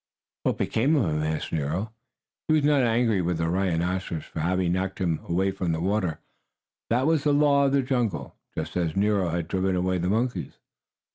[0.41, 1.93] "What became of him?" asked Nero.
[2.47, 6.19] He was not angry with the rhinoceros for having knocked him away from the water.
[6.89, 10.57] That was the law of the jungle, just as Nero had driven away the monkeys.